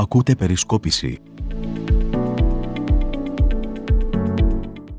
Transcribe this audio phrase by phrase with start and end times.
[0.00, 1.18] Ακούτε περισκόπηση.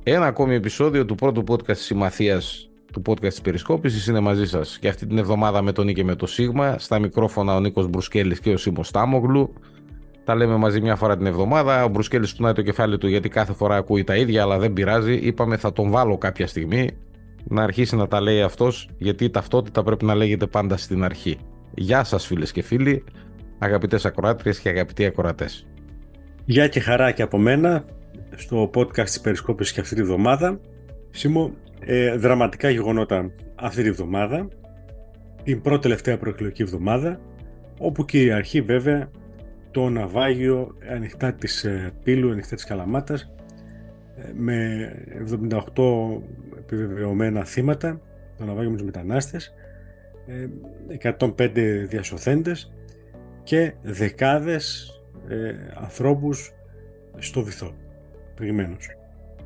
[0.03, 4.77] Ένα ακόμη επεισόδιο του πρώτου podcast της Συμμαθίας του podcast της Περισκόπησης είναι μαζί σας.
[4.79, 6.77] Και αυτή την εβδομάδα με τον Νίκη και με το Σίγμα.
[6.77, 9.53] Στα μικρόφωνα ο Νίκος Μπρουσκέλης και ο Σίμος Στάμογλου.
[10.23, 11.83] Τα λέμε μαζί μια φορά την εβδομάδα.
[11.83, 15.13] Ο Μπρουσκέλης κουνάει το κεφάλι του γιατί κάθε φορά ακούει τα ίδια, αλλά δεν πειράζει.
[15.13, 16.89] Είπαμε θα τον βάλω κάποια στιγμή
[17.43, 21.37] να αρχίσει να τα λέει αυτός, γιατί η ταυτότητα πρέπει να λέγεται πάντα στην αρχή.
[21.73, 23.03] Γεια σας φίλες και φίλοι,
[23.59, 25.67] αγαπητές ακροάτριες και αγαπητοί ακροατές.
[26.45, 27.85] Γεια και χαρά και από μένα
[28.35, 30.59] στο podcast της Περισκόπησης και αυτή τη βδομάδα.
[31.09, 34.47] Σίμω, ε, δραματικά γεγονότα αυτή τη βδομάδα,
[35.43, 37.19] την πρώτη τελευταία προεκλογική εβδομάδα,
[37.79, 39.09] όπου κυριαρχεί βέβαια
[39.71, 43.33] το ναυάγιο ανοιχτά της ε, Πύλου, ανοιχτά της Καλαμάτας,
[44.17, 46.21] ε, με 78
[46.57, 48.01] επιβεβαιωμένα θύματα,
[48.37, 49.53] το ναυάγιο με τους μετανάστες,
[50.97, 52.71] 105 ε, διασωθέντες
[53.43, 54.93] και δεκάδες
[55.27, 56.51] ε, ανθρώπους
[57.17, 57.73] στο βυθό,
[58.35, 58.87] προηγουμένως.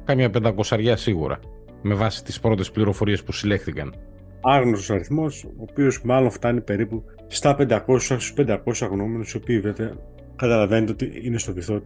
[0.06, 1.40] Κάμια πεντακοσαριά σίγουρα,
[1.82, 3.94] με βάση τις πρώτες πληροφορίες που συλλέχθηκαν.
[4.42, 9.96] Άγνωστος αριθμός, ο οποίος μάλλον φτάνει περίπου στα 500, στους 500 αγνώμενους, οι οποίοι βέβαια
[10.36, 11.82] καταλαβαίνετε ότι είναι στο βυθό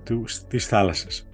[0.47, 1.28] της θάλασσας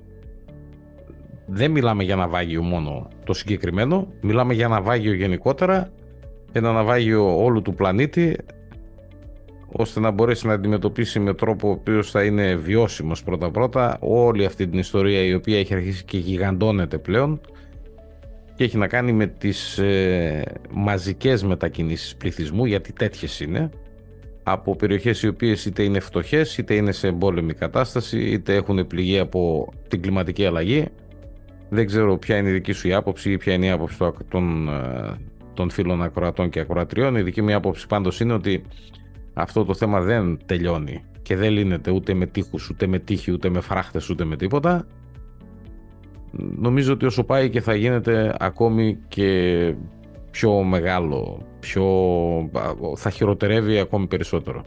[1.46, 5.92] δεν μιλάμε για ναυάγιο μόνο το συγκεκριμένο, μιλάμε για ναυάγιο γενικότερα,
[6.52, 8.38] ένα ναυάγιο όλου του πλανήτη,
[9.76, 14.68] ώστε να μπορέσει να αντιμετωπίσει με τρόπο ο οποίος θα είναι βιώσιμος πρώτα-πρώτα όλη αυτή
[14.68, 17.42] την ιστορία η οποία έχει αρχίσει και γιγαντώνεται πλέον
[18.56, 23.70] και έχει να κάνει με τις ε, μαζικές μετακινήσεις πληθυσμού γιατί τέτοιες είναι
[24.44, 29.20] από περιοχές οι οποίες είτε είναι φτωχές είτε είναι σε εμπόλεμη κατάσταση είτε έχουν πληγεί
[29.20, 30.88] από την κλιματική αλλαγή
[31.74, 33.98] δεν ξέρω ποια είναι η δική σου η άποψη ή ποια είναι η άποψη
[34.30, 35.18] των, ε,
[35.54, 37.16] των φίλων ακροατών και ακροατριών.
[37.16, 38.64] Η δική μου άποψη πάντως είναι ότι
[39.34, 43.50] αυτό το θέμα δεν τελειώνει και δεν λύνεται ούτε με τείχους, ούτε με τείχη, ούτε
[43.50, 44.88] με φράχτες, ούτε με τίποτα.
[46.58, 49.76] Νομίζω ότι όσο πάει και θα γίνεται ακόμη και
[50.32, 51.86] πιο μεγάλο, πιο...
[52.96, 54.64] θα χειροτερεύει ακόμη περισσότερο.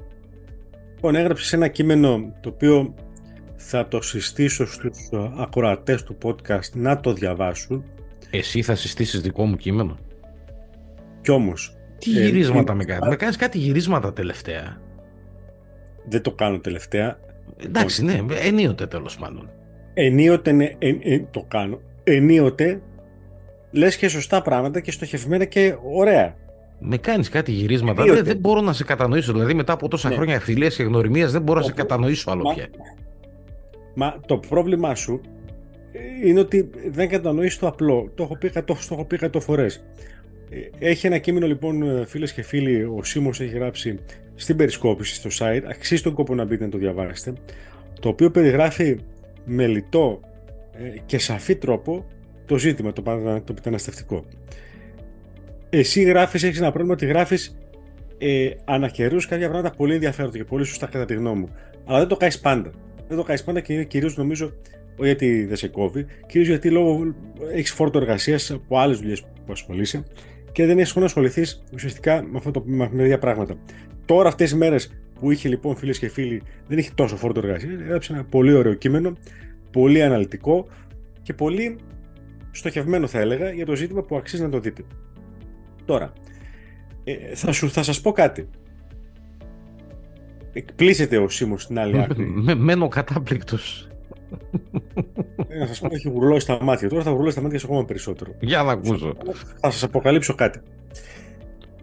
[0.94, 2.94] Λοιπόν, έγραψες ένα κείμενο το οποίο
[3.56, 7.84] θα το συστήσω στους ε, ακροατές του podcast να το διαβάσουν.
[8.30, 9.98] Εσύ θα συστήσεις δικό μου κείμενο;
[11.20, 11.75] Κι όμως...
[11.98, 13.08] Τι ε, γυρίσματα με κάνεις.
[13.08, 14.80] Με κάνεις κάτι γυρίσματα τελευταία.
[16.08, 17.18] Δεν το κάνω τελευταία.
[17.64, 19.50] Εντάξει, ναι, ενίοτε τέλος πάντων.
[19.94, 20.70] Ενίοτε ναι,
[21.30, 21.80] το κάνω.
[22.04, 22.80] Ενίοτε
[23.70, 26.34] λες και σωστά πράγματα και στοχευμένα και ωραία.
[26.78, 28.04] Με κάνεις κάτι γυρίσματα.
[28.04, 29.32] Δεν, δεν μπορώ να σε κατανοήσω.
[29.32, 30.14] Δηλαδή, μετά από τόσα ναι.
[30.14, 32.66] χρόνια φιλίας και γνωριμίας, δεν μπορώ να σε κατανοήσω άλλο πια.
[33.94, 35.20] Μα το πρόβλημά σου
[36.24, 38.10] είναι ότι δεν κατανοείς το απλό.
[38.14, 39.84] Το έχω πει 100, το έχω πει 100 φορές.
[40.50, 43.98] Ε, έχει ένα κείμενο λοιπόν φίλες και φίλοι, ο Σίμος έχει γράψει
[44.34, 47.38] στην περισκόπηση στο site, αξίζει τον κόπο να μπείτε να το διαβάσετε,
[48.00, 48.98] το οποίο περιγράφει
[49.44, 50.20] με λιτό
[50.72, 52.06] ε, και σαφή τρόπο
[52.46, 53.02] το ζήτημα, το,
[53.44, 54.24] το μεταναστευτικό.
[55.70, 57.58] Εσύ γράφεις, έχεις ένα πρόβλημα ότι γράφεις
[58.18, 61.50] ε, ανακαιρούς κάποια πράγματα πολύ ενδιαφέροντα και πολύ σωστά κατά τη γνώμη μου.
[61.84, 62.72] Αλλά δεν το κάνεις πάντα
[63.08, 64.52] δεν το κάνεις πάντα και είναι κυρίως νομίζω
[64.96, 67.14] όχι γιατί δεν σε κόβει, κυρίως γιατί λόγω
[67.52, 70.04] έχεις φόρτο εργασίας από άλλες δουλειές που ασχολείσαι
[70.56, 73.54] και δεν έχει χρόνο να ασχοληθείς ουσιαστικά με, αυτό το, με τέτοια πράγματα.
[74.04, 77.80] Τώρα, αυτές τις μέρες που είχε λοιπόν φίλες και φίλοι, δεν είχε τόσο φόρτο εργασίας,
[77.80, 79.12] έγραψε ένα πολύ ωραίο κείμενο,
[79.70, 80.66] πολύ αναλυτικό
[81.22, 81.78] και πολύ
[82.50, 84.82] στοχευμένο θα έλεγα για το ζήτημα που αξίζει να το δείτε.
[85.84, 86.12] Τώρα,
[87.04, 88.48] ε, θα, σου, θα σας πω κάτι
[90.52, 92.26] εκπλήσεται ο Σίμος στην άλλη άκρη.
[92.56, 93.88] Μένω κατάπληκτος.
[95.48, 96.88] Ε, να σα πω, έχει γουρλώσει τα μάτια.
[96.88, 98.34] Τώρα θα γουρλώσει τα μάτια σε ακόμα περισσότερο.
[98.40, 99.16] Για να ακούσω.
[99.60, 100.60] Θα σας αποκαλύψω κάτι.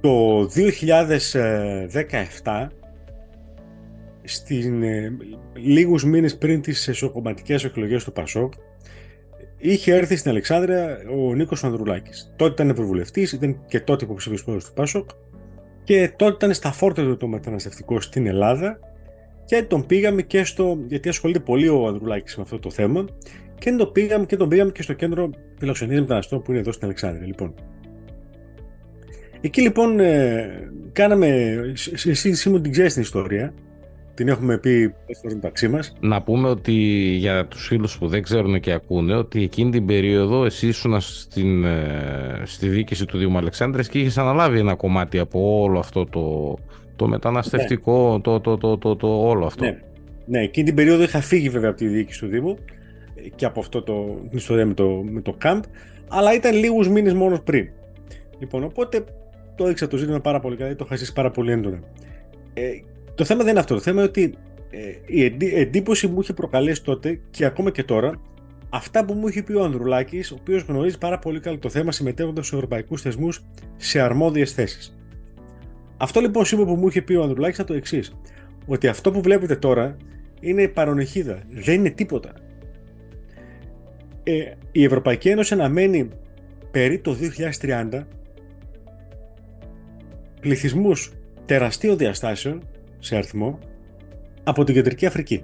[0.02, 2.72] Το 2017,
[4.24, 5.18] στην, ε,
[5.54, 8.54] λίγους μήνες πριν τις εσωκομματικές εκλογές του Πασόκ,
[9.58, 12.34] είχε έρθει στην Αλεξάνδρεια ο Νίκος Ανδρουλάκης.
[12.36, 15.10] Τότε ήταν ευρωβουλευτής, ήταν και τότε υποψήφιος πρόεδρος του Πασόκ
[15.84, 18.80] και τότε ήταν στα φόρτα του το μεταναστευτικό στην Ελλάδα
[19.46, 23.06] και τον πήγαμε και στο, γιατί ασχολείται πολύ ο Ανδρουλάκης με αυτό το θέμα
[23.60, 26.86] και τον πήγαμε και, τον πήγαμε και στο κέντρο φιλοξενίας μεταναστών που είναι εδώ στην
[26.86, 27.26] Αλεξάνδρεια.
[27.28, 27.54] Λοιπόν.
[29.42, 31.56] Εκεί λοιπόν ε, κάναμε,
[32.06, 33.54] εσύ μου την ξέρεις την ιστορία,
[34.14, 35.94] την έχουμε πει φορές μεταξύ μας.
[36.00, 36.74] Να πούμε ότι
[37.18, 41.66] για τους φίλους που δεν ξέρουν και ακούνε ότι εκείνη την περίοδο εσύ ήσουν στην,
[41.66, 46.56] ε, στη διοίκηση του Δήμου Αλεξάνδρες και είχες αναλάβει ένα κομμάτι από όλο αυτό το,
[46.96, 48.22] το μεταναστευτικό, ναι.
[48.22, 49.64] το, το, το, το, το, όλο αυτό.
[49.64, 49.80] Ναι.
[50.26, 52.58] ναι, εκείνη την περίοδο είχα φύγει βέβαια από τη διοίκηση του Δήμου
[53.36, 55.60] και από αυτό το, την ιστορία με το, με το camp,
[56.08, 57.70] αλλά ήταν λίγους μήνες μόνος πριν.
[58.40, 59.04] Λοιπόν, οπότε
[59.56, 61.80] το ήξερα το ζήτημα πάρα πολύ καλά, το είχα ζήσει πάρα πολύ έντονα.
[62.54, 62.70] Ε,
[63.16, 63.74] το θέμα δεν είναι αυτό.
[63.74, 64.38] Το θέμα είναι ότι
[65.06, 65.24] η
[65.56, 68.22] εντύπωση μου είχε προκαλέσει τότε και ακόμα και τώρα
[68.70, 71.92] αυτά που μου είχε πει ο Ανδρουλάκης, ο οποίος γνωρίζει πάρα πολύ καλά το θέμα
[71.92, 73.44] συμμετέχοντας στους ευρωπαϊκούς θεσμούς
[73.78, 74.98] σε αρμόδιες θέσεις.
[76.04, 78.16] Αυτό λοιπόν σήμερα που μου είχε πει ο Ανδρουλάκης ήταν το εξής.
[78.66, 79.98] Ότι αυτό που βλέπετε τώρα
[80.40, 81.42] είναι παρονεχίδα.
[81.50, 82.34] Δεν είναι τίποτα.
[84.24, 86.10] Ε, η Ευρωπαϊκή Ένωση αναμένει
[86.72, 87.16] περί το
[87.62, 88.04] 2030
[90.40, 91.14] πληθυσμούς
[91.46, 92.68] τεραστίων διαστάσεων
[93.00, 93.60] σε αριθμό
[94.44, 95.44] από την Κεντρική Αφρική.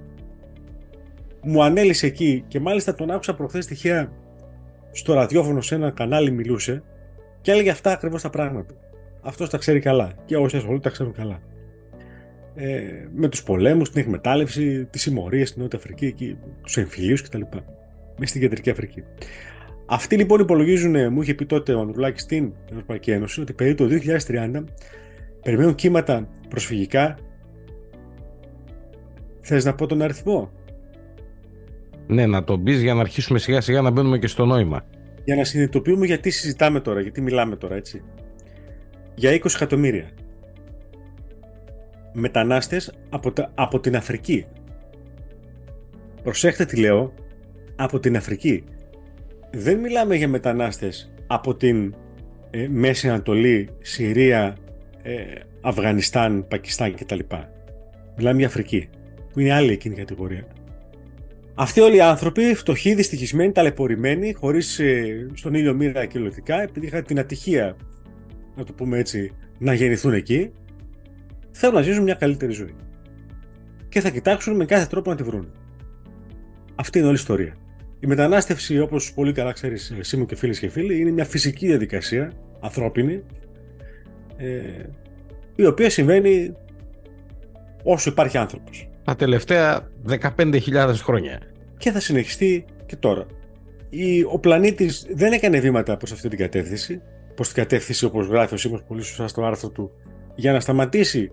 [1.41, 4.11] Μου ανέλησε εκεί και μάλιστα τον άκουσα προχθές τυχαία
[4.91, 6.83] στο ραδιόφωνο σε ένα κανάλι μιλούσε
[7.41, 8.73] και έλεγε αυτά ακριβώς τα πράγματα.
[9.21, 11.39] Αυτός τα ξέρει καλά και όσοι ασχολούνται τα ξέρουν καλά.
[12.55, 12.81] Ε,
[13.15, 17.41] με τους πολέμους, την εκμετάλλευση, τις συμμορίες στην Νότια Αφρική, και τους εμφυλίους κτλ.
[18.17, 19.03] Μες στην Κεντρική Αφρική.
[19.85, 23.99] Αυτοί λοιπόν υπολογίζουν, μου είχε πει τότε ο Ανδρουλάκης στην Ευρωπαϊκή Ένωση, ότι περίπου το
[24.27, 24.63] 2030
[25.41, 27.17] περιμένουν κύματα προσφυγικά.
[29.41, 30.51] Θες να πω τον αριθμό;
[32.07, 34.85] Ναι, να τον πεις για να αρχίσουμε σιγά σιγά να μπαίνουμε και στο νόημα.
[35.23, 38.03] Για να συνειδητοποιούμε γιατί συζητάμε τώρα, γιατί μιλάμε τώρα, έτσι.
[39.19, 40.09] Για 20 εκατομμύρια.
[42.13, 44.45] Μετανάστες από, από την Αφρική.
[46.23, 47.13] Προσέχτε τι λέω,
[47.75, 48.63] από την Αφρική.
[49.51, 51.95] Δεν μιλάμε για μετανάστες από την
[52.49, 54.57] ε, Μέση Ανατολή, Συρία,
[55.01, 55.23] ε,
[55.61, 57.19] Αφγανιστάν, Πακιστάν κτλ.
[58.17, 58.89] Μιλάμε για Αφρική,
[59.33, 60.47] που είναι άλλη εκείνη η κατηγορία.
[61.55, 67.03] Αυτοί όλοι οι άνθρωποι, φτωχοί, δυστυχισμένοι, ταλαιπωρημένοι, χωρίς ε, στον ήλιο μοίρα κυριολεκτικά, επειδή είχαν
[67.03, 67.75] την ατυχία,
[68.59, 70.51] να το πούμε έτσι, να γεννηθούν εκεί,
[71.51, 72.75] θέλουν να ζήσουν μια καλύτερη ζωή.
[73.89, 75.51] Και θα κοιτάξουν με κάθε τρόπο να τη βρουν.
[76.75, 77.55] Αυτή είναι όλη η ιστορία.
[77.99, 81.67] Η μετανάστευση, όπως πολύ καλά ξέρεις εσύ μου και φίλες και φίλοι, είναι μια φυσική
[81.67, 83.23] διαδικασία, ανθρώπινη,
[84.37, 84.83] ε,
[85.55, 86.55] η οποία συμβαίνει
[87.83, 88.89] όσο υπάρχει άνθρωπος.
[89.03, 91.41] Τα τελευταία 15.000 χρόνια.
[91.77, 93.25] Και θα συνεχιστεί και τώρα.
[94.31, 97.01] Ο πλανήτης δεν έκανε βήματα προς αυτή την κατεύθυνση,
[97.39, 99.91] προς την κατεύθυνση όπως γράφει ο Σίμος πολύ σωστά στο άρθρο του,
[100.35, 101.31] για να σταματήσει,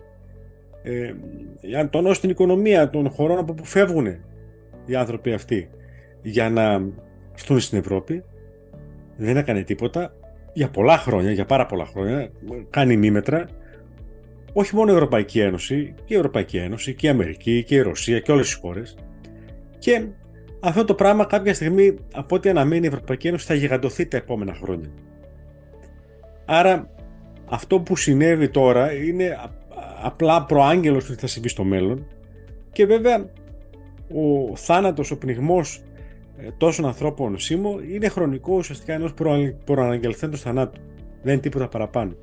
[0.83, 1.13] ε,
[1.61, 4.07] για να τονώσει την οικονομία των χωρών από που φεύγουν
[4.85, 5.69] οι άνθρωποι αυτοί
[6.21, 6.81] για να
[7.33, 8.23] έρθουν στην Ευρώπη.
[9.17, 10.13] Δεν έκανε τίποτα
[10.53, 12.31] για πολλά χρόνια, για πάρα πολλά χρόνια,
[12.69, 13.49] κάνει μήμετρα,
[14.53, 18.19] όχι μόνο η Ευρωπαϊκή Ένωση, και η Ευρωπαϊκή Ένωση, και η Αμερική, και η Ρωσία
[18.19, 18.97] και όλες τις χώρες.
[19.79, 20.05] Και
[20.59, 24.53] αυτό το πράγμα κάποια στιγμή, από ό,τι αναμένει η Ευρωπαϊκή Ένωση, θα γιγαντωθεί τα επόμενα
[24.53, 24.89] χρόνια.
[26.49, 26.89] Άρα,
[27.45, 29.37] αυτό που συνέβη τώρα είναι
[30.03, 32.07] απλά προάγγελος ότι θα συμβεί στο μέλλον
[32.71, 33.29] και βέβαια
[34.13, 35.81] ο θάνατος, ο πνιγμός
[36.37, 39.13] ε, τόσων ανθρώπων σήμο είναι χρονικό ουσιαστικά ενός
[39.63, 40.81] προαναγγελθέντος θανάτου.
[41.21, 42.15] Δεν είναι τίποτα παραπάνω.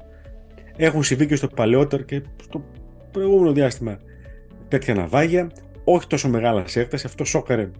[0.77, 2.65] Έχουν συμβεί και στο παλαιότερο και στο
[3.11, 3.99] προηγούμενο διάστημα
[4.69, 5.51] τέτοια ναυάγια,
[5.85, 7.71] όχι τόσο μεγάλα σε έκταση, αυτό σόκαρε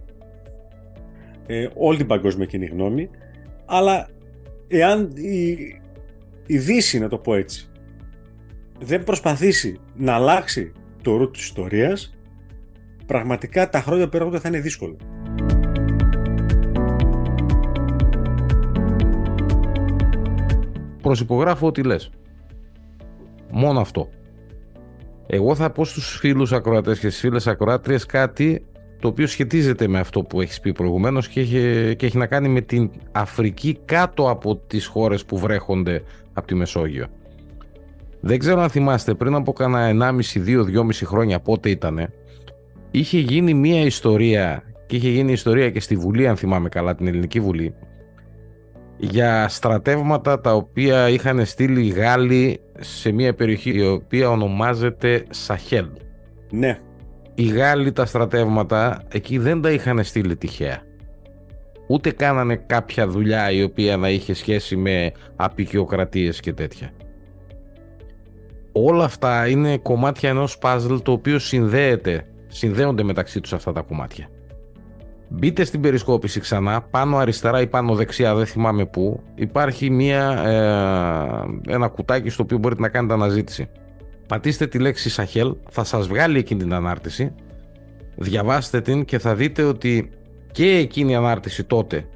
[1.47, 3.09] ε, όλη την παγκόσμια κοινή γνώμη,
[3.65, 4.07] αλλά
[4.67, 5.57] εάν η,
[6.45, 7.67] η Δύση, να το πω έτσι,
[8.79, 10.71] δεν προσπαθήσει να αλλάξει
[11.01, 12.17] το ρου της ιστορίας,
[13.05, 14.95] πραγματικά τα χρόνια που έρχονται θα είναι δύσκολα.
[21.05, 22.09] προσυπογράφω ό,τι λες.
[23.51, 24.09] Μόνο αυτό.
[25.27, 28.65] Εγώ θα πω στους φίλους ακροατές και στις φίλες ακροάτριες κάτι
[28.99, 32.47] το οποίο σχετίζεται με αυτό που έχεις πει προηγουμένως και έχει, και έχει να κάνει
[32.47, 36.03] με την Αφρική κάτω από τις χώρες που βρέχονται
[36.35, 37.07] από τη Μεσόγειο.
[38.19, 39.89] Δεν ξέρω αν θυμάστε, πριν από κάνα
[40.45, 42.13] 1,5-2-2,5 χρόνια πότε ήτανε,
[42.91, 47.07] είχε γίνει μία ιστορία και είχε γίνει ιστορία και στη Βουλή, αν θυμάμαι καλά, την
[47.07, 47.73] Ελληνική Βουλή,
[48.97, 55.87] για στρατεύματα τα οποία είχαν στείλει οι Γάλλοι σε μια περιοχή η οποία ονομάζεται Σαχέλ.
[56.51, 56.79] Ναι.
[57.35, 60.81] Οι Γάλλοι τα στρατεύματα εκεί δεν τα είχαν στείλει τυχαία.
[61.87, 66.91] Ούτε κάνανε κάποια δουλειά η οποία να είχε σχέση με απεικιοκρατίες και τέτοια.
[68.71, 74.29] Όλα αυτά είναι κομμάτια ενός παζλ το οποίο συνδέεται, συνδέονται μεταξύ τους αυτά τα κομμάτια.
[75.29, 81.73] Μπείτε στην περισκόπηση ξανά, πάνω αριστερά ή πάνω δεξιά, δεν θυμάμαι πού, υπάρχει μια, ε,
[81.73, 83.69] ένα κουτάκι στο οποίο μπορείτε να κάνετε αναζήτηση.
[84.27, 87.33] Πατήστε τη λέξη Σαχέλ, θα σας βγάλει εκείνη την ανάρτηση,
[88.15, 90.09] διαβάστε την και θα δείτε ότι
[90.55, 92.07] και εκείνη η ανάρτηση τότε.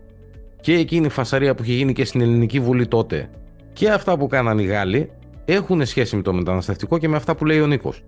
[0.61, 3.29] Και εκείνη η φασαρία που είχε γίνει και στην Ελληνική Βουλή τότε.
[3.73, 5.11] Και αυτά που κάναν οι Γάλλοι
[5.45, 8.03] έχουν σχέση με το μεταναστευτικό και με αυτά που λέει ο Νίκος.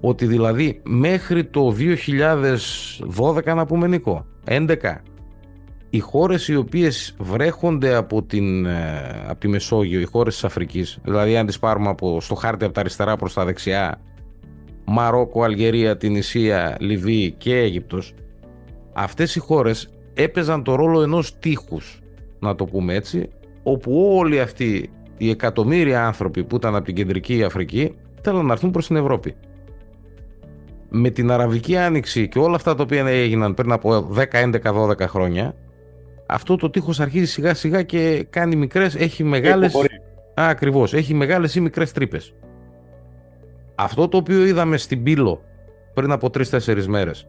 [0.00, 1.74] Ότι δηλαδή μέχρι το
[3.16, 4.76] 2012 να πούμε Νίκο, 11
[5.90, 10.98] οι χώρες οι οποίες βρέχονται από, την, ε, από τη Μεσόγειο, οι χώρες της Αφρικής,
[11.02, 14.00] δηλαδή αν τις πάρουμε από, στο χάρτη από τα αριστερά προς τα δεξιά,
[14.84, 18.14] Μαρόκο, Αλγερία, την Ισία, Λιβύη και Αίγυπτος,
[18.98, 22.00] αυτές οι χώρες έπαιζαν το ρόλο ενός τείχους,
[22.38, 23.28] να το πούμε έτσι,
[23.62, 28.70] όπου όλοι αυτοί οι εκατομμύρια άνθρωποι που ήταν από την κεντρική Αφρική θέλουν να έρθουν
[28.70, 29.34] προς την Ευρώπη.
[30.88, 35.00] Με την Αραβική Άνοιξη και όλα αυτά τα οποία έγιναν πριν από 10, 11, 12
[35.00, 35.54] χρόνια,
[36.26, 39.74] αυτό το τείχος αρχίζει σιγά σιγά και κάνει μικρές, έχει μεγάλες...
[40.40, 42.34] Α, ακριβώς, έχει μεγάλες ή μικρές τρύπες.
[43.74, 45.42] Αυτό το οποίο είδαμε στην Πύλο
[45.94, 47.26] πριν από 3-4 μέρες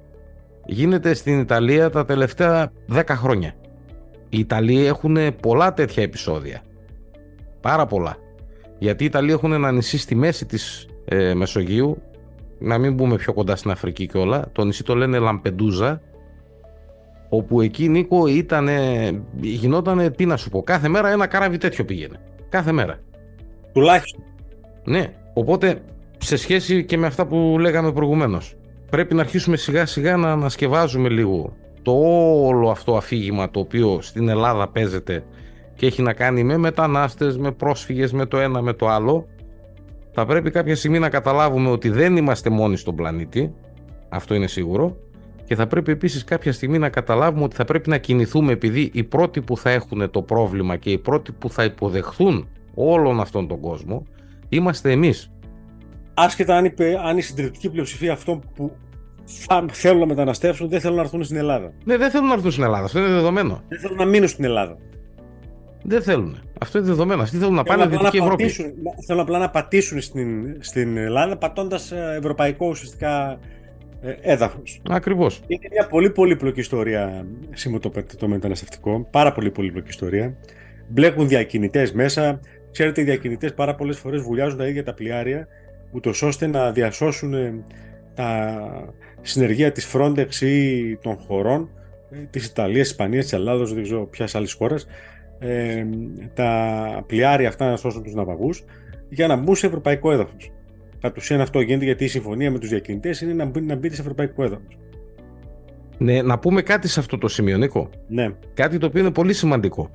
[0.67, 3.53] γίνεται στην Ιταλία τα τελευταία 10 χρόνια.
[4.29, 6.61] Οι Ιταλοί έχουν πολλά τέτοια επεισόδια.
[7.61, 8.17] Πάρα πολλά.
[8.79, 12.01] Γιατί οι Ιταλοί έχουν ένα νησί στη μέση της ε, Μεσογείου,
[12.59, 14.49] να μην μπούμε πιο κοντά στην Αφρική και όλα.
[14.51, 16.01] Το νησί το λένε Λαμπεντούζα,
[17.29, 18.69] όπου εκεί Νίκο ήταν,
[19.39, 22.19] γινόταν, τι να σου πω, κάθε μέρα ένα καράβι τέτοιο πήγαινε.
[22.49, 22.99] Κάθε μέρα.
[23.73, 24.23] Τουλάχιστον.
[24.83, 25.81] Ναι, οπότε
[26.17, 28.56] σε σχέση και με αυτά που λέγαμε προηγουμένως,
[28.89, 31.91] πρέπει να αρχίσουμε σιγά σιγά να ανασκευάζουμε λίγο το
[32.45, 35.23] όλο αυτό αφήγημα το οποίο στην Ελλάδα παίζεται
[35.75, 39.27] και έχει να κάνει με μετανάστες, με πρόσφυγες, με το ένα, με το άλλο,
[40.11, 43.53] θα πρέπει κάποια στιγμή να καταλάβουμε ότι δεν είμαστε μόνοι στον πλανήτη,
[44.09, 44.97] αυτό είναι σίγουρο,
[45.43, 49.03] και θα πρέπει επίσης κάποια στιγμή να καταλάβουμε ότι θα πρέπει να κινηθούμε επειδή οι
[49.03, 53.59] πρώτοι που θα έχουν το πρόβλημα και οι πρώτοι που θα υποδεχθούν όλον αυτόν τον
[53.59, 54.05] κόσμο
[54.49, 55.31] είμαστε εμείς.
[56.19, 58.71] Άσχετα αν, είπε, αν η συντριπτική πλειοψηφία αυτών που
[59.71, 61.73] θέλουν να μεταναστεύσουν δεν θέλουν να έρθουν στην Ελλάδα.
[61.83, 62.83] Ναι, δεν θέλουν να έρθουν στην Ελλάδα.
[62.83, 63.63] Αυτό είναι δεδομένο.
[63.67, 64.77] Δεν θέλουν να μείνουν στην Ελλάδα.
[65.83, 66.39] Δεν θέλουν.
[66.59, 67.21] Αυτό είναι δεδομένο.
[67.21, 68.49] Αυτοί θέλουν να πάνε στην Δυτική Ευρώπη.
[69.05, 73.39] Θέλουν απλά να πατήσουν στην, στην Ελλάδα πατώντας ε, ευρωπαϊκό ουσιαστικά
[74.01, 74.81] ε, έδαφος.
[74.89, 75.41] Ακριβώς.
[75.47, 79.07] Είναι μια πολύ πολύπλοκη ιστορία σήμερα το, το μεταναστευτικό.
[79.11, 80.37] Πάρα πολύ πολύπλοκη ιστορία.
[80.87, 82.39] Μπλέκουν διακινητές μέσα.
[82.71, 85.47] Ξέρετε, οι διακινητές πάρα πολλές φορές βουλιάζουν τα ίδια τα πλοιάρια,
[85.91, 87.63] ούτως ώστε να διασώσουν ε,
[88.13, 88.69] τα
[89.21, 91.69] συνεργεία της Frontex ή των χωρών
[92.29, 94.87] της Ιταλίας, της Ισπανίας, της Ελλάδος, δεν ξέρω ποιας άλλης χώρας,
[95.39, 95.85] ε,
[96.33, 98.63] τα πλοιάρια αυτά να σώσουν τους ναυαγούς
[99.09, 100.51] για να μπουν σε ευρωπαϊκό έδαφος.
[101.01, 103.95] Κατ' ουσίαν αυτό γίνεται γιατί η συμφωνία με τους διακινητές είναι να, μπει, να μπείτε
[103.95, 104.77] σε ευρωπαϊκό έδαφος.
[105.97, 107.89] Ναι, να πούμε κάτι σε αυτό το σημείο, Νίκο.
[108.07, 108.29] Ναι.
[108.53, 109.89] Κάτι το οποίο είναι πολύ σημαντικό.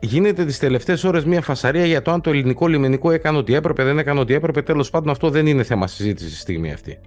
[0.00, 3.84] Γίνεται τις τελευταίες ώρες μια φασαρία για το αν το ελληνικό λιμενικό έκανε ό,τι έπρεπε,
[3.84, 4.62] δεν έκανε ό,τι έπρεπε.
[4.62, 6.98] Τέλος πάντων, αυτό δεν είναι θέμα συζήτησης στη στιγμή αυτή.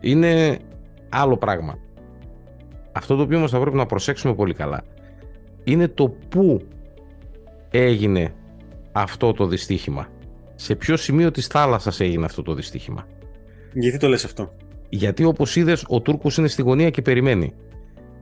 [0.00, 0.58] Είναι
[1.08, 1.78] άλλο πράγμα.
[2.92, 4.84] Αυτό το οποίο όμως θα πρέπει να προσέξουμε πολύ καλά
[5.66, 6.62] είναι το πού
[7.70, 8.34] έγινε
[8.92, 10.08] αυτό το δυστύχημα.
[10.54, 13.06] Σε ποιο σημείο της θάλασσας έγινε αυτό το δυστύχημα.
[13.72, 14.52] Γιατί το λες αυτό;
[14.88, 17.52] Γιατί όπως είδες ο Τούρκος είναι στη γωνία και περιμένει.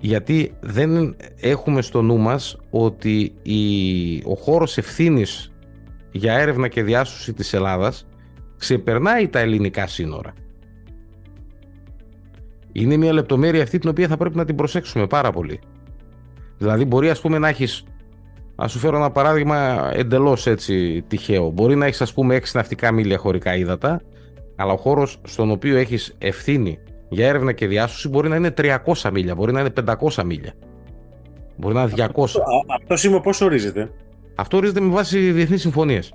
[0.01, 5.53] Γιατί δεν έχουμε στο νου μας ότι η, ο χώρος ευθύνης
[6.13, 8.07] για έρευνα και διάσωση της Ελλάδας
[8.57, 10.33] ξεπερνάει τα ελληνικά σύνορα.
[12.73, 15.61] Είναι μια λεπτομέρεια αυτή την οποία θα πρέπει να την προσέξουμε πάρα πολύ.
[16.59, 17.85] Δηλαδή, μπορεί ας πούμε να έχεις.
[18.57, 21.51] Α σου φέρω ένα παράδειγμα εντελώς έτσι τυχαίο.
[21.51, 24.01] Μπορεί να έχεις, ας πούμε, 6 ναυτικά μίλια χωρικά ύδατα,
[24.57, 29.11] αλλά ο χώρος στον οποίο έχεις ευθύνη για έρευνα και διάσωση μπορεί να είναι 300
[29.13, 29.73] μίλια, μπορεί να είναι
[30.11, 30.53] 500 μίλια.
[31.57, 32.23] Μπορεί να είναι 200.
[32.25, 32.43] Αυτό,
[32.81, 33.91] αυτό σήμα πώς ορίζεται;
[34.35, 36.15] Αυτό ορίζεται με βάση διεθνείς συμφωνίες.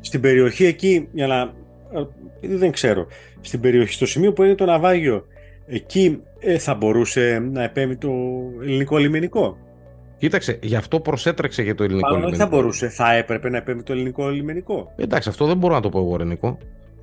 [0.00, 1.40] Στην περιοχή εκεί, για να.
[2.40, 3.06] Ε, δεν ξέρω.
[3.40, 5.26] Στην περιοχή, στο σημείο που είναι το ναυάγιο,
[5.66, 8.10] εκεί ε, θα μπορούσε να επέμει το
[8.62, 9.56] ελληνικό λιμενικό;
[10.18, 12.36] Κοίταξε, γι' αυτό προσέτρεξε για το ελληνικό λιμενικό.
[12.36, 14.92] Δεν θα μπορούσε, θα έπρεπε να επέμει το ελληνικό λιμενικό.
[14.96, 16.58] Εντάξει, αυτό δεν μπορώ να το πω εγώ, Ρενικό.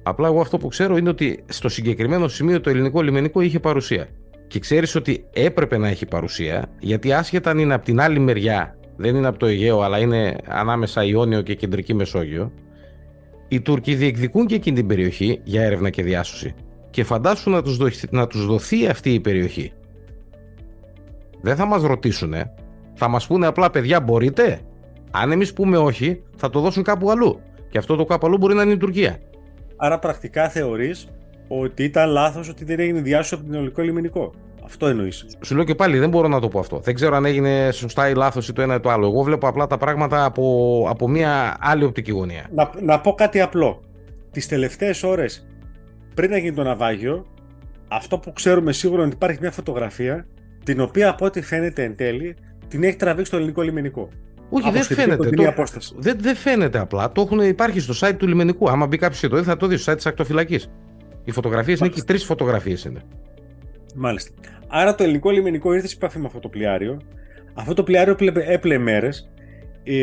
[0.08, 4.08] Απλά εγώ αυτό που ξέρω είναι ότι στο συγκεκριμένο σημείο το ελληνικό λιμενικό είχε παρουσία.
[4.48, 8.78] Και ξέρεις ότι έπρεπε να έχει παρουσία, γιατί άσχετα αν είναι από την άλλη μεριά,
[8.96, 12.52] δεν είναι από το Αιγαίο, αλλά είναι ανάμεσα Ιόνιο και Κεντρική Μεσόγειο,
[13.48, 16.54] οι Τούρκοι διεκδικούν και εκείνη την περιοχή για έρευνα και διάσωση
[16.90, 19.72] και φαντάσου να τους, δοθεί, να τους δοθεί αυτή η περιοχή.
[21.42, 22.34] Δεν θα μας ρωτήσουν,
[22.94, 24.62] θα μας πούνε απλά παιδιά μπορείτε;
[25.12, 27.40] Αν εμείς πούμε όχι, θα το δώσουν κάπου αλλού.
[27.70, 29.20] Και αυτό το κάπου αλλού μπορεί να είναι η Τουρκία.
[29.78, 31.08] Άρα πρακτικά θεωρείς
[31.48, 34.34] ότι ήταν λάθος ότι δεν έγινε διάσωση από την ελληνικό λιμενικό.
[34.64, 35.26] Αυτό εννοείς.
[35.42, 36.80] Σου λέω και πάλι, δεν μπορώ να το πω αυτό.
[36.80, 39.08] Δεν ξέρω αν έγινε σωστά ή λάθος ή το ένα ή το άλλο.
[39.08, 42.50] Εγώ βλέπω απλά τα πράγματα από, από μια άλλη οπτική γωνία.
[42.54, 43.82] Να, να πω κάτι απλό.
[44.32, 45.48] Τις τελευταίες ώρες
[46.14, 47.26] πριν να γίνει το ναυάγιο,
[47.88, 50.28] αυτό που ξέρουμε σίγουρα είναι ότι υπάρχει μια φωτογραφία
[50.64, 52.36] την οποία από ό,τι φαίνεται εν τέλει
[52.68, 54.10] την έχει τραβήξει το ελληνικό λιμενικό.
[54.50, 55.30] Όχι, δεν φαίνεται.
[55.30, 55.54] Το,
[55.98, 57.12] δεν, δεν φαίνεται απλά.
[57.12, 58.70] Το έχουν, υπάρχει στο site του λιμενικού.
[58.70, 60.72] Άμα μπει κάποιος και το δει, θα το δει στο site της ακτοφυλακής.
[61.24, 62.02] Οι φωτογραφίες είναι εκεί.
[62.02, 63.02] Τρεις φωτογραφίες είναι.
[63.96, 64.32] Μάλιστα.
[64.68, 67.02] Άρα το ελληνικό λιμενικό ήρθε σε επαφή με αυτό το πλοιάριο.
[67.54, 68.16] Αυτό το πλοιάριο
[68.48, 69.30] έπλε μέρες.
[69.84, 69.94] Ε,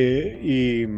[0.43, 0.89] η,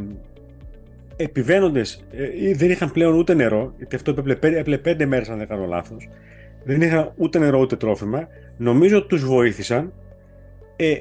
[1.16, 5.66] επιβαίνοντες ε, δεν είχαν πλέον ούτε νερό, γιατί αυτό έπλεπε πέντε μέρες αν δεν κάνω
[5.66, 6.08] λάθος,
[6.64, 9.92] δεν είχαν ούτε νερό ούτε τρόφιμα, νομίζω ότι τους βοήθησαν
[10.76, 10.94] ε,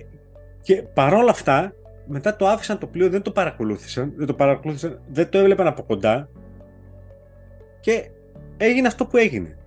[0.61, 1.73] και παρόλα αυτά
[2.05, 5.83] μετά το άφησαν το πλοίο, δεν το παρακολούθησαν, δεν το παρακολούθησαν, δεν το έβλεπαν από
[5.83, 6.29] κοντά
[7.79, 8.09] και
[8.57, 9.57] έγινε αυτό που έγινε.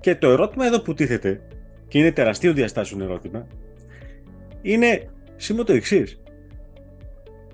[0.00, 1.40] Και το ερώτημα εδώ που τίθεται,
[1.88, 3.46] και είναι τεραστίο διαστάσεων ερώτημα,
[4.62, 6.22] είναι σήμερα το εξής.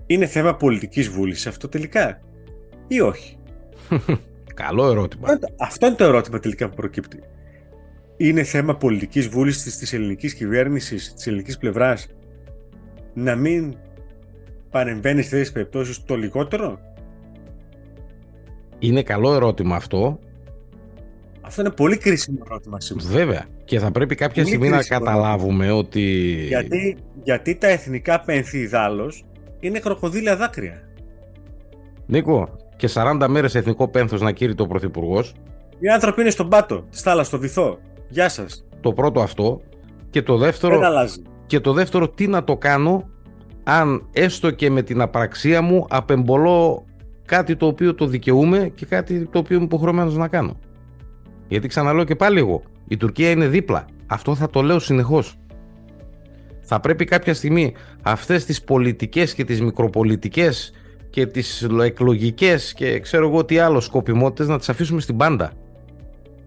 [0.06, 2.20] Είναι θέμα πολιτικής βούλησης αυτό τελικά
[2.88, 3.36] ή όχι;
[4.54, 5.38] Καλό ερώτημα.
[5.58, 7.22] Αυτό είναι το ερώτημα τελικά που προκύπτει.
[8.16, 12.06] Είναι θέμα πολιτικής βούλησης της ελληνικής κυβέρνησης, της ελληνικής πλευράς
[13.14, 13.76] να μην
[14.70, 16.78] παρεμβαίνει σε τέτοιες περιπτώσεις το λιγότερο;
[18.78, 20.18] Είναι καλό ερώτημα αυτό.
[21.40, 23.08] Αυτό είναι πολύ κρίσιμο ερώτημα σήμερα.
[23.08, 23.44] Βέβαια.
[23.64, 26.00] Και θα πρέπει κάποια στιγμή να καταλάβουμε ότι...
[26.48, 28.68] Γιατί, γιατί τα εθνικά πένθη
[29.60, 30.82] είναι κροκοδίλια δάκρυα.
[32.06, 35.34] Νίκο, και 40 μέρες εθνικό πένθος να κήρυται ο Πρωθυπουργός.
[35.78, 37.78] Οι άνθρωποι είναι στον πάτο, στη θάλασσα, στο βυθό.
[38.08, 38.64] Γεια σας.
[38.80, 39.60] Το πρώτο αυτό.
[40.10, 40.74] Και το δεύτερο.
[40.74, 41.22] Δεν αλλάζει.
[41.46, 43.08] Και το δεύτερο, τι να το κάνω
[43.62, 46.84] αν έστω και με την απραξία μου απεμπολώ
[47.26, 50.56] κάτι το οποίο το δικαιούμαι και κάτι το οποίο είμαι υποχρεωμένος να κάνω.
[51.48, 53.86] Γιατί ξαναλέω και πάλι εγώ, η Τουρκία είναι δίπλα.
[54.06, 55.38] Αυτό θα το λέω συνεχώς.
[56.60, 60.72] Θα πρέπει κάποια στιγμή αυτές τις πολιτικές και τις μικροπολιτικές
[61.10, 65.52] και τις εκλογικές και ξέρω εγώ τι άλλο σκοπιμότητες να τις αφήσουμε στην πάντα.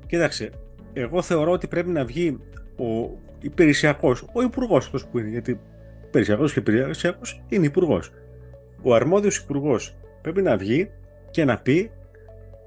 [0.08, 0.50] Κοίταξε,
[0.94, 2.38] εγώ θεωρώ ότι πρέπει να βγει
[2.78, 5.60] ο υπηρεσιακός, ο υπουργός αυτός που είναι, γιατί
[6.20, 8.12] υπηρεσιακός και υπηρεσιακός είναι υπουργός.
[8.82, 10.90] Ο αρμόδιος υπουργός πρέπει να βγει
[11.32, 11.92] και να πει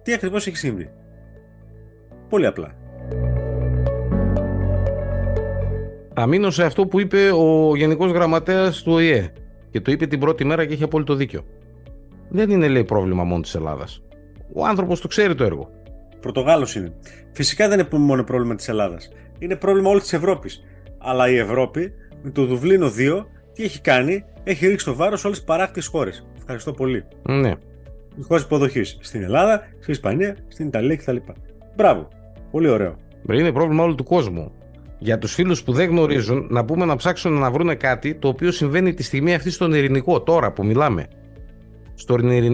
[0.03, 0.91] τι ακριβώς έχει συμβεί.
[2.29, 2.75] Πολύ απλά.
[6.15, 9.33] Θα μείνω σε αυτό που είπε ο Γενικός Γραμματέας του ΟΗΕ
[9.71, 11.45] και το είπε την πρώτη μέρα και έχει απόλυτο δίκιο
[12.29, 14.03] δεν είναι λέει πρόβλημα μόνο της Ελλάδας.
[14.53, 15.71] Ο άνθρωπος το ξέρει το έργο.
[16.21, 16.93] Πορτογάλος είναι.
[17.33, 19.09] Φυσικά δεν είναι μόνο πρόβλημα της Ελλάδας.
[19.39, 20.65] Είναι πρόβλημα όλης της Ευρώπης.
[20.99, 25.27] Αλλά η Ευρώπη με το Δουβλίνο 2 τι έχει κάνει, έχει ρίξει το βάρος σε
[25.27, 26.27] όλες τις παράκτε χώρες.
[26.39, 27.05] Ευχαριστώ πολύ.
[27.23, 27.53] Ναι.
[28.19, 31.17] Οι χώρες υποδοχής στην Ελλάδα, στην Ισπανία, στην Ιταλία κτλ.
[31.77, 32.09] Μπράβο.
[32.51, 32.97] Πολύ ωραίο.
[33.33, 34.53] Είναι πρόβλημα όλου του κόσμου.
[34.99, 38.53] Για τους φίλους που δεν γνωρίζουν, να πούμε να ψάξουν να βρουν κάτι το οποίο
[38.53, 41.07] συμβαίνει τη στιγμή αυτή στον Ειρηνικό, τώρα που μιλάμε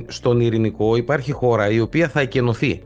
[0.06, 2.82] στον ειρηνικό υπάρχει χώρα η οποία θα εκενωθεί.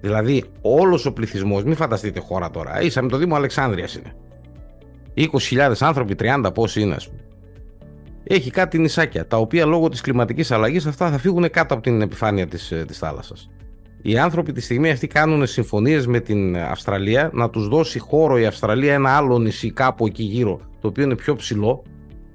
[0.00, 4.12] Δηλαδή όλος ο πληθυσμός, μην φανταστείτε χώρα τώρα, ίσα με το Δήμο Αλεξάνδρειας είναι.
[5.16, 7.20] 20.000 άνθρωποι, 30 πόσοι είναι ας πούμε.
[8.24, 12.00] Έχει κάτι νησάκια, τα οποία λόγω της κλιματικής αλλαγής αυτά θα φύγουν κάτω από την
[12.00, 13.50] επιφάνεια της, ε, της θάλασσας.
[14.02, 18.46] Οι άνθρωποι τη στιγμή αυτή κάνουν συμφωνίες με την Αυστραλία να τους δώσει χώρο η
[18.46, 21.82] Αυστραλία ένα άλλο νησί κάπου εκεί γύρω, το οποίο είναι πιο ψηλό,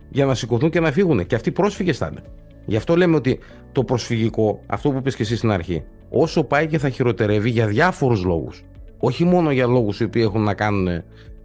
[0.10, 1.26] για να σηκωθούν και να φύγουν.
[1.26, 2.22] Και αυτοί πρόσφυγες θα είναι.
[2.65, 3.39] Γι' αυτό λέμε ότι
[3.72, 7.67] το προσφυγικό, αυτό που είπες και εσύ στην αρχή, όσο πάει και θα χειροτερεύει για
[7.67, 8.63] διάφορους λόγους.
[9.00, 11.04] Όχι μόνο για λόγους οι οποίοι έχουν να κάνουν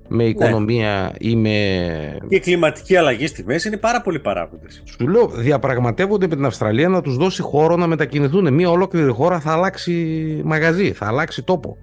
[0.09, 0.29] με ναι.
[0.29, 1.51] οικονομία ή με.
[2.29, 4.83] Και η κλιματική αλλαγή στη μέση είναι πάρα πολλοί παράγοντες.
[4.85, 8.55] Σου λέω, διαπραγματεύονται με την Αυστραλία να τους δώσει χώρο να μετακινηθούν.
[8.55, 9.93] Μία ολόκληρη χώρα θα αλλάξει
[10.45, 11.77] μαγαζί, θα αλλάξει τόπο.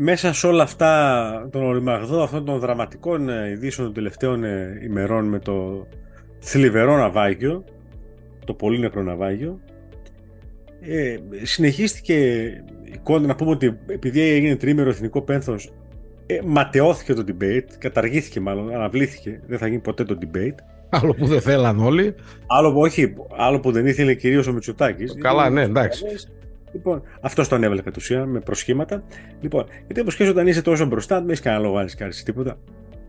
[0.00, 5.24] μέσα σε όλα αυτά τον οριμαγδό αυτών των δραματικών ε, ειδήσεων των τελευταίων ε, ημερών
[5.24, 5.86] με το
[6.38, 7.64] θλιβερό ναυάγιο,
[8.44, 9.60] το πολύ νεκρό ναυάγιο,
[10.88, 12.14] ε, συνεχίστηκε
[12.84, 15.72] η κόντα να πούμε ότι επειδή έγινε τρίμερο εθνικό πένθος
[16.26, 20.54] ε, ματαιώθηκε το debate, καταργήθηκε μάλλον, αναβλήθηκε, δεν θα γίνει ποτέ το debate.
[20.90, 22.14] Άλλο που δεν θέλαν όλοι.
[22.46, 25.14] Άλλο που όχι, άλλο που δεν ήθελε κυρίως ο Μητσοτάκης.
[25.20, 26.04] Καλά, ναι, εντάξει.
[26.72, 29.02] Λοιπόν, αυτός τον έβαλε κατ' ουσίαν με προσχήματα.
[29.40, 32.58] Λοιπόν, γιατί όπως και όταν είσαι τόσο μπροστά, δεν έχεις κανένα λόγο να κάνει τίποτα.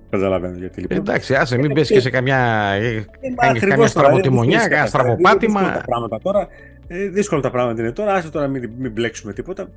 [0.09, 0.97] Καταλαβαίνω γιατί λοιπόν.
[0.97, 2.37] Εντάξει, άσε, μην πέσει και σε καμιά.
[2.81, 5.59] Ε, κάνεις καμιά στραβοτημονιά, κανένα στραβοπάτημα.
[5.59, 6.47] Δύσκολα τα πράγματα τώρα.
[6.87, 8.13] Ε, δύσκολα τα πράγματα είναι τώρα.
[8.13, 9.69] Άσε τώρα μην, μην μπλέξουμε τίποτα.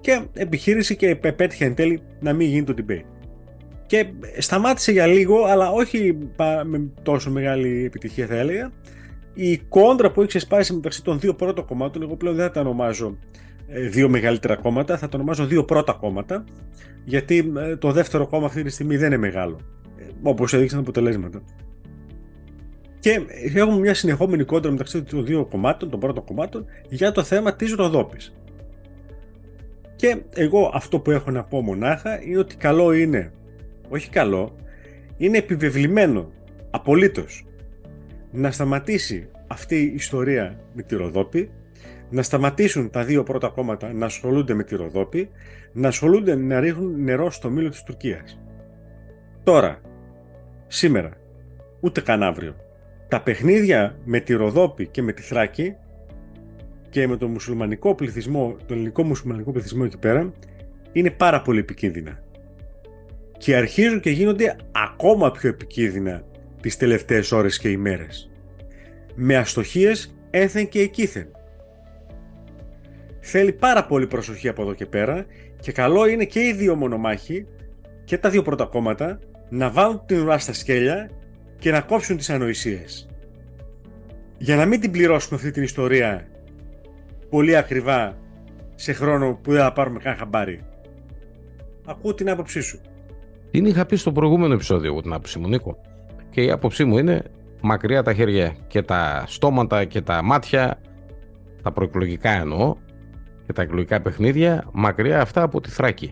[0.00, 3.04] Και επιχείρηση και πέτυχε εν τέλει να μην γίνει το debate.
[3.86, 4.06] Και
[4.38, 6.18] σταμάτησε για λίγο, αλλά όχι
[6.64, 8.72] με τόσο μεγάλη επιτυχία θα έλεγα
[9.40, 12.60] η κόντρα που έχει ξεσπάσει μεταξύ των δύο πρώτων κομμάτων, εγώ πλέον δεν θα τα
[12.60, 13.16] ονομάζω ε,
[13.68, 16.44] δύο μεγαλύτερα κόμματα, θα τα ονομάζω δύο πρώτα κόμματα,
[17.04, 19.60] γιατί ε, το δεύτερο κόμμα αυτή τη στιγμή δεν είναι μεγάλο,
[19.98, 21.42] ε, όπως έδειξαν τα αποτελέσματα.
[23.00, 23.20] Και
[23.54, 27.74] έχουμε μια συνεχόμενη κόντρα μεταξύ των δύο κομμάτων, των πρώτων κομμάτων, για το θέμα της
[27.74, 28.34] Ροδόπης.
[29.96, 33.32] Και εγώ αυτό που έχω να πω μονάχα είναι ότι καλό είναι,
[33.88, 34.56] όχι καλό,
[35.16, 36.32] είναι επιβεβλημένο,
[36.70, 37.46] απολύτως,
[38.30, 41.50] να σταματήσει αυτή η ιστορία με τη Ροδόπη,
[42.10, 45.30] να σταματήσουν τα δύο πρώτα κόμματα να ασχολούνται με τη Ροδόπη,
[45.72, 48.40] να ασχολούνται να ρίχνουν νερό στο μήλο της Τουρκίας.
[49.44, 49.80] Τώρα,
[50.66, 51.10] σήμερα,
[51.80, 52.56] ούτε καν αύριο.
[53.08, 55.74] Τα παιχνίδια με τη Ροδόπη και με τη Θράκη
[56.90, 60.32] και με τον μουσουλμανικό πληθυσμό, τον ελληνικό μουσουλμανικό πληθυσμό εκεί πέρα,
[60.92, 62.22] είναι πάρα πολύ επικίνδυνα.
[63.38, 66.22] Και αρχίζουν και γίνονται ακόμα πιο επικίνδυνα
[66.60, 68.30] τις τελευταίες ώρες και ημέρες.
[69.14, 71.28] Με αστοχίες έθεν και εκείθεν.
[73.30, 75.26] Θέλει πάρα πολύ προσοχή από εδώ και πέρα
[75.60, 77.46] και καλό είναι και οι δύο μονομάχοι
[78.04, 81.10] και τα δύο πρώτα κόμματα να βάλουν την ουρά στα σκέλια
[81.58, 83.08] και να κόψουν τις ανοησίες.
[84.38, 86.28] Για να μην την πληρώσουμε αυτή την ιστορία
[87.30, 88.16] πολύ ακριβά
[88.74, 90.64] σε χρόνο που δεν θα πάρουμε καν χαμπάρι.
[91.86, 92.80] Ακούω την άποψή σου.
[93.50, 95.80] Την είχα πει στο προηγούμενο επεισόδιο εγώ την άποψή μου, Νίκο.
[96.30, 97.22] Και η άποψή μου είναι
[97.60, 100.80] μακριά τα χέρια και τα στόματα και τα μάτια,
[101.62, 102.76] τα προεκλογικά εννοώ,
[103.48, 106.10] και τα εκλογικά παιχνίδια, μακριά αυτά από τη Θράκη.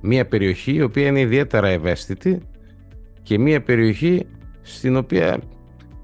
[0.00, 2.38] Μία περιοχή η οποία είναι ιδιαίτερα ευαίσθητη
[3.22, 4.26] και μία περιοχή
[4.62, 5.38] στην οποία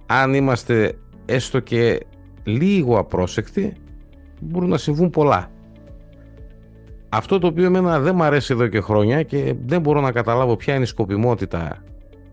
[0.07, 0.93] αν είμαστε
[1.27, 2.01] έστω και
[2.45, 3.73] λίγο απρόσεκτοι
[4.41, 5.51] μπορούν να συμβούν πολλά.
[7.09, 10.57] Αυτό το οποίο εμένα δεν μου αρέσει εδώ και χρόνια και δεν μπορώ να καταλάβω
[10.57, 11.83] ποια είναι η σκοπιμότητα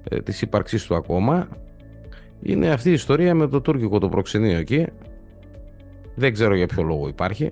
[0.10, 1.48] ε, της ύπαρξής του ακόμα
[2.42, 4.86] είναι αυτή η ιστορία με το τουρκικό το προξενείο εκεί.
[6.16, 7.52] Δεν ξέρω για ποιο λόγο υπάρχει.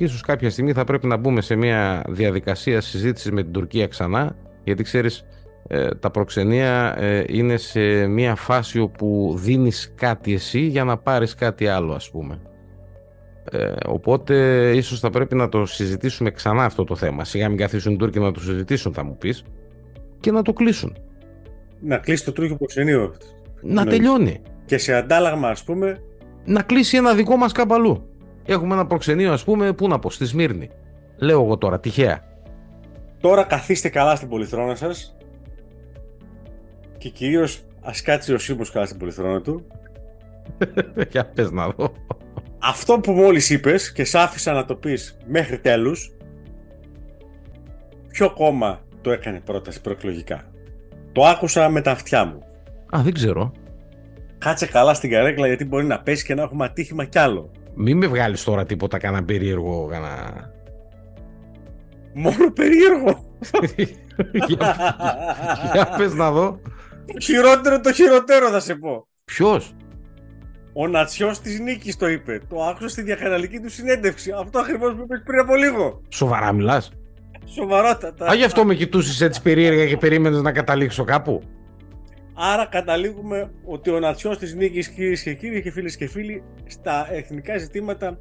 [0.00, 3.86] Και ίσως κάποια στιγμή θα πρέπει να μπούμε σε μια διαδικασία συζήτησης με την Τουρκία
[3.86, 5.24] ξανά γιατί ξέρεις
[5.68, 11.34] ε, τα προξενία ε, είναι σε μια φάση όπου δίνεις κάτι εσύ για να πάρεις
[11.34, 12.40] κάτι άλλο ας πούμε.
[13.50, 14.34] Ε, οπότε
[14.74, 17.24] ίσως θα πρέπει να το συζητήσουμε ξανά αυτό το θέμα.
[17.24, 19.44] Σιγά μην καθίσουν οι Τούρκοι να το συζητήσουν θα μου πεις
[20.20, 20.96] και να το κλείσουν.
[21.80, 23.14] Να κλείσει το Τούρκιο προξενείο.
[23.60, 24.40] Να τελειώνει.
[24.64, 26.02] Και σε αντάλλαγμα ας πούμε...
[26.44, 28.09] Να κλείσει ένα δικό μας καπαλού.
[28.52, 30.70] Έχουμε ένα προξενείο ας πούμε, πού να πω, στη Σμύρνη.
[31.16, 32.24] Λέω εγώ τώρα, τυχαία.
[33.20, 35.16] Τώρα καθίστε καλά στην πολυθρόνα σας
[36.98, 39.66] και κυρίως ας κάτσει ο Σίμος καλά στην πολυθρόνα του.
[41.10, 41.92] Για πες να δω
[42.60, 46.12] αυτό που μόλις είπες και σ' άφησα να το πεις μέχρι τέλους,
[48.08, 50.44] ποιο κόμμα το έκανε πρόταση προεκλογικά.
[51.12, 52.42] Το άκουσα με τα αυτιά μου.
[52.96, 53.52] Α, δεν ξέρω.
[54.38, 57.50] Κάτσε καλά στην καρέκλα γιατί μπορεί να πέσει και να έχουμε ατύχημα κι άλλο.
[57.74, 60.50] Μην με βγάλεις τώρα τίποτα κανένα περίεργο, κανένα...
[62.14, 63.24] Μόνο περίεργο.
[64.48, 64.76] για,
[65.72, 66.60] για πες να δω.
[67.06, 69.06] Το χειρότερο το χειρότερο θα σε πω.
[69.24, 69.74] Ποιος;
[70.72, 72.40] Ο Νατσιός της νίκης το είπε.
[72.48, 74.32] Το άκουσα στη διακαναλική του συνέντευξη.
[74.40, 76.02] Αυτό ακριβώς που είπε πριν από λίγο.
[76.08, 76.90] Σοβαρά μιλάς;
[77.44, 78.30] Σοβαρότατα.
[78.30, 81.42] Α, γι' αυτό με κοιτούσες έτσι περίεργα και περίμενες να καταλήξω κάπου.
[82.42, 87.08] Άρα καταλήγουμε ότι ο Νατσιό τη νίκη, κυρίε και κύριοι και φίλε και φίλοι, στα
[87.12, 88.18] εθνικά ζητήματα,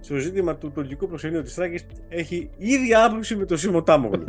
[0.00, 4.24] στο ζήτημα του τουρκικού προξενείου τη Θράκη, έχει ίδια άποψη με το Σίμω Τάμογλου.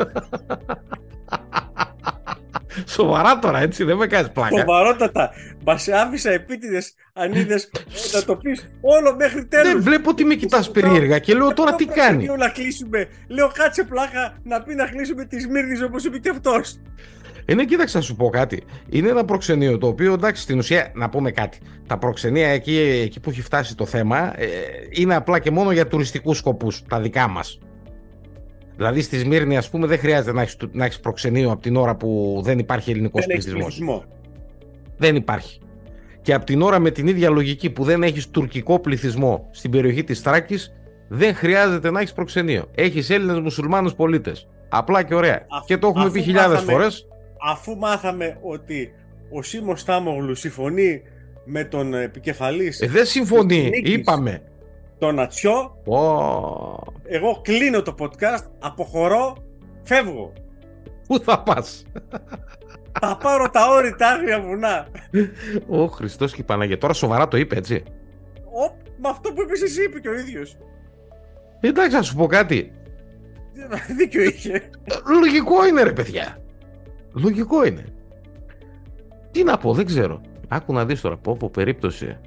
[2.88, 4.58] Σοβαρά τώρα, έτσι, δεν με κάνει πλάκα.
[4.58, 5.32] Σοβαρότατα.
[5.66, 6.82] Μα άφησα επίτηδε
[7.14, 7.60] ανίδε
[8.14, 9.64] να το πει όλο μέχρι τέλο.
[9.64, 12.26] Δεν βλέπω ότι με κοιτά περίεργα και λέω τώρα τι κάνει.
[12.26, 13.08] Λέω να κλείσουμε.
[13.28, 16.62] Λέω κάτσε πλάκα να πει να κλείσουμε τη Σμύρνη όπω είπε και αυτό.
[17.46, 18.64] Ε, ναι, κοίταξε να σου πω κάτι.
[18.90, 21.58] Είναι ένα προξενείο το οποίο εντάξει, στην ουσία να πούμε κάτι.
[21.88, 24.48] Τα προξενία εκεί, εκεί που έχει φτάσει το θέμα ε,
[24.90, 27.60] είναι απλά και μόνο για τουριστικούς σκοπούς, τα δικά μας.
[28.76, 31.96] Δηλαδή στη Σμύρνη, ας πούμε, δεν χρειάζεται να έχεις να έχεις προξενείο από την ώρα
[31.96, 33.82] που δεν υπάρχει ελληνικός πληθυσμός.
[34.98, 35.60] Δεν υπάρχει.
[36.22, 40.04] Και από την ώρα με την ίδια λογική που δεν έχεις τουρκικό πληθυσμό στην περιοχή
[40.04, 40.74] της Θράκης,
[41.08, 42.66] δεν χρειάζεται να έχεις προξενείο.
[42.76, 44.48] Έχεις Έλληνες μουσουλμάνους πολίτες.
[44.70, 45.46] Απλά και ωραία.
[45.66, 47.08] και το έχουμε πει χιλιάδες φορές.
[47.46, 48.94] Αφού μάθαμε ότι
[49.30, 51.02] ο Σίμω Τάμογλου συμφωνεί
[51.46, 52.82] με τον επικεφαλής.
[52.82, 54.42] Ε, δεν συμφωνεί, είπαμε
[54.98, 55.78] το Νατσιό.
[57.04, 59.38] Εγώ κλείνω το podcast, αποχωρώ,
[59.84, 60.34] φεύγω.
[61.08, 61.86] Πού θα πας;
[63.00, 64.88] Θα πάρω τα όρητα άγρια βουνά.
[65.68, 66.78] Ω Χριστός και η Παναγία.
[66.78, 67.84] Τώρα σοβαρά το είπε έτσι.
[68.46, 70.58] Ο, με αυτό που είπες εσύ είπε και ο ίδιος.
[71.60, 72.72] Εντάξει, να σου πω κάτι.
[73.98, 74.70] Δίκιο είχε.
[75.20, 76.38] Λογικό είναι ρε παιδιά.
[77.14, 77.86] Λογικό είναι.
[79.32, 80.22] Τι να πω, δεν ξέρω.
[80.48, 82.18] Άκου να δεις τώρα, πω, πω περίπτωση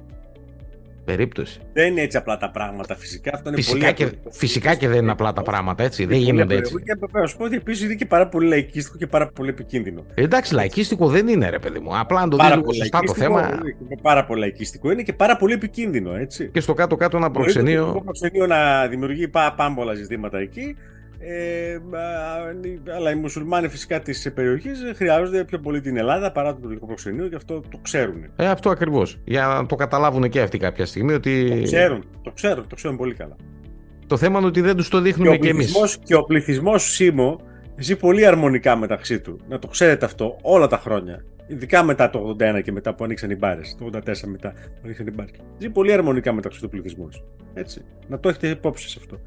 [1.07, 1.59] περίπτωση.
[1.73, 2.95] Δεν είναι έτσι απλά τα πράγματα.
[2.95, 6.05] Φυσικά αυτό είναι φυσικά, πολύ και, φυσικά και δεν είναι απλά τα πράγματα, έτσι.
[6.05, 6.73] δεν γίνονται έτσι.
[6.73, 10.05] Και να σου πω ότι επίσης είναι και πάρα πολύ λαϊκίστικο και πάρα πολύ επικίνδυνο.
[10.13, 11.99] Εντάξει, λαϊκίστικο δεν είναι, ρε παιδί μου.
[11.99, 13.59] Απλά αν το δει λίγο σωστά το θέμα.
[13.63, 16.49] Είναι πάρα πολύ λαϊκίστικο είναι και πάρα πολύ επικίνδυνο, έτσι.
[16.53, 17.91] Και στο κάτω-κάτω ένα προξενείο.
[17.93, 20.75] Το προξενείο να δημιουργεί πάμπολα ζητήματα εκεί
[21.19, 21.77] ε,
[22.95, 27.27] αλλά οι μουσουλμάνοι φυσικά της περιοχής χρειάζονται πιο πολύ την Ελλάδα παρά το τουρκικό προξενείο
[27.27, 28.25] και αυτό το ξέρουν.
[28.35, 29.19] Ε, αυτό ακριβώς.
[29.23, 31.13] Για να το καταλάβουν και αυτοί κάποια στιγμή.
[31.13, 31.49] Ότι...
[31.49, 33.35] Το ξέρουν, το ξέρουν, το ξέρουν πολύ καλά.
[34.07, 35.97] Το θέμα είναι ότι δεν τους το δείχνουμε και, εμείς.
[36.03, 37.39] Και ο πληθυσμός Σίμω
[37.77, 39.39] ζει πολύ αρμονικά μεταξύ του.
[39.49, 41.23] Να το ξέρετε αυτό όλα τα χρόνια.
[41.47, 43.75] Ειδικά μετά το 81 και μετά που ανοίξαν οι μπάρες.
[43.79, 45.31] Το 84 μετά που ανοίξαν οι μπάρες.
[45.57, 47.09] Ζει πολύ αρμονικά μεταξύ του πληθυσμού.
[47.53, 47.81] Έτσι.
[48.07, 49.19] Να το έχετε υπόψη σε αυτό.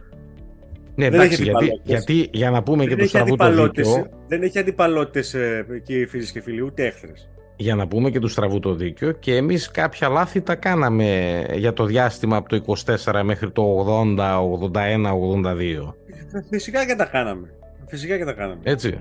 [1.00, 4.06] Ναι, δεν εντάξει, γιατί, γιατί, για να πούμε δεν και το στραβού το δίκαιο.
[4.28, 5.34] Δεν έχει αντιπαλότητες
[5.74, 7.28] εκεί φίλοι και φίλοι, ούτε έχθρες.
[7.56, 11.72] Για να πούμε και του στραβού το δίκαιο και εμείς κάποια λάθη τα κάναμε για
[11.72, 13.86] το διάστημα από το 24 μέχρι το
[14.16, 14.40] 80,
[14.72, 15.94] 81, 82.
[16.50, 17.50] Φυσικά και τα κάναμε.
[17.86, 18.60] Φυσικά και τα κάναμε.
[18.62, 18.98] Έτσι.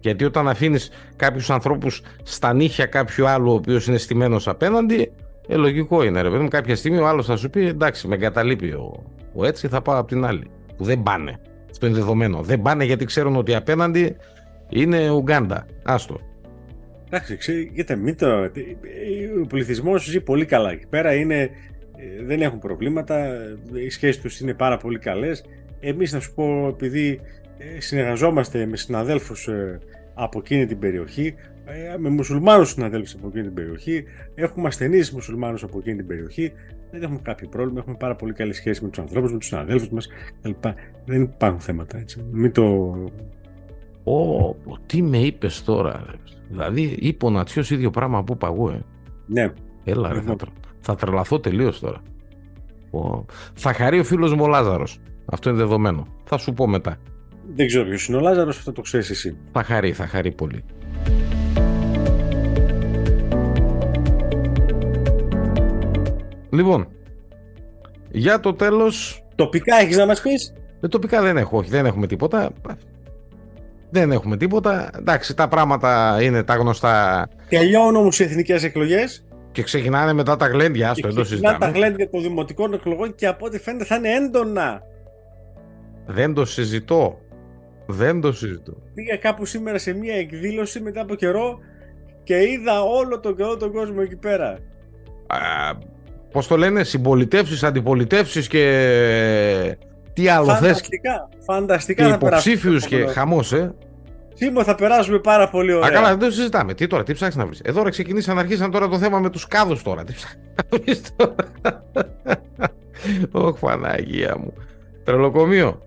[0.00, 5.12] Γιατί όταν αφήνεις κάποιους ανθρώπους στα νύχια κάποιου άλλου ο οποίος είναι στημένος απέναντι,
[5.48, 6.48] ε, λογικό είναι ρε παιδί μου.
[6.48, 9.98] Κάποια στιγμή ο άλλος θα σου πει εντάξει, με εγκαταλείπει ο, ο έτσι, θα πάω
[9.98, 10.50] από την άλλη.
[10.82, 11.38] Που δεν πάνε.
[11.70, 12.42] Αυτό είναι δεδομένο.
[12.42, 14.16] Δεν πάνε γιατί ξέρουν ότι απέναντι
[14.68, 15.66] είναι Ουγγάντα.
[15.82, 16.20] Άστο.
[17.06, 18.50] Εντάξει, ξέρετε, μην το...
[19.42, 21.14] ο πληθυσμός ζει πολύ καλά εκεί πέρα.
[21.14, 23.36] Είναι, ε, δεν έχουν προβλήματα.
[23.72, 25.44] Οι σχέσεις τους είναι πάρα πολύ καλές.
[25.80, 27.20] Εμείς, να σου πω, επειδή
[27.58, 29.78] ε, συνεργαζόμαστε με συναδέλφους ε,
[30.14, 35.62] από εκείνη την περιοχή, ε, με μουσουλμάνους συναδέλφους από εκείνη την περιοχή, έχουμε ασθενείς μουσουλμάνους
[35.62, 36.52] από εκείνη την περιοχή,
[36.92, 39.88] δεν έχουμε κάποιο πρόβλημα, έχουμε πάρα πολύ καλή σχέση με τους ανθρώπους, με τους συναδέλφους
[39.88, 40.08] μας
[40.42, 40.64] κλπ.
[41.04, 42.24] Δεν υπάρχουν θέματα έτσι.
[42.30, 42.62] Μην το...
[44.04, 44.54] Ω,
[44.86, 46.04] τι με είπες τώρα.
[46.48, 48.84] Δηλαδή, είπε ο Νατσιός ίδιο πράγμα που είπα εγώ, ε.
[49.26, 49.52] Ναι.
[49.84, 50.36] Έλα, ρε, θα,
[50.80, 52.00] θα τρελαθώ τελείως τώρα.
[52.90, 53.24] Ο...
[53.54, 55.00] Θα χαρεί ο φίλος μου ο Λάζαρος.
[55.24, 56.06] Αυτό είναι δεδομένο.
[56.24, 56.96] Θα σου πω μετά.
[57.54, 59.36] Δεν ξέρω ποιος είναι ο Λάζαρος, αυτό το ξέρεις εσύ.
[59.52, 60.64] Θα χαρεί, θα χαρεί πολύ.
[66.52, 66.88] Λοιπόν,
[68.10, 69.24] για το τέλος...
[69.34, 72.50] Τοπικά έχεις να μας πεις; Ε, τοπικά δεν έχω, όχι, δεν έχουμε τίποτα.
[73.90, 74.90] Δεν έχουμε τίποτα.
[74.98, 77.28] Εντάξει, τα πράγματα είναι τα γνωστά.
[77.48, 79.24] Τελειώνουν όμως οι εθνικές εκλογές.
[79.52, 81.58] Και ξεκινάνε μετά τα γλέντια, στο εντός συζητάμε.
[81.58, 84.82] τα γλέντια των δημοτικών εκλογών και από ό,τι φαίνεται θα είναι έντονα.
[86.06, 87.18] Δεν το συζητώ.
[87.86, 88.72] Δεν το συζητώ.
[88.94, 91.58] Πήγα κάπου σήμερα σε μια εκδήλωση μετά από καιρό
[92.24, 94.58] και είδα όλο τον καιρό τον κόσμο εκεί πέρα.
[95.26, 95.38] Α,
[96.32, 99.76] πώς το λένε, συμπολιτεύσεις, αντιπολιτεύσεις και
[100.12, 100.58] τι άλλο θες.
[100.58, 102.06] Φανταστικά, φανταστικά.
[102.06, 103.74] Και υποψήφιους και χαμός, ε.
[104.34, 105.88] Σήμερα θα περάσουμε πάρα πολύ ωραία.
[105.88, 106.74] Α, καλά, δεν το συζητάμε.
[106.74, 107.60] Τι τώρα, τι ψάχνει να βρεις.
[107.60, 110.04] Εδώ τώρα ξεκινήσαν να αρχίσαν τώρα το θέμα με τους κάδους τώρα.
[110.04, 111.34] Τι ψάχνει να βρεις τώρα.
[113.30, 114.52] Ωχ, Παναγία μου.
[115.04, 115.82] Τρελοκομείο.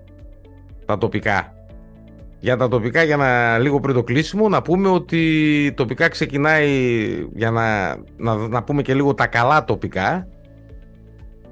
[0.86, 1.54] Τα τοπικά.
[2.40, 6.70] Για τα τοπικά, για να λίγο πριν το κλείσιμο, να πούμε ότι τοπικά ξεκινάει,
[7.34, 10.28] για να, να, να πούμε και λίγο τα καλά τοπικά,